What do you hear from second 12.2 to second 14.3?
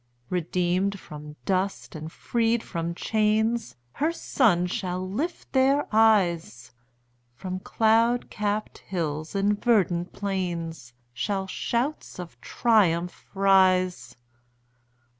triumph rise.